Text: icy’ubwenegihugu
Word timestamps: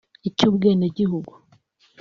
icy’ubwenegihugu 0.29 1.33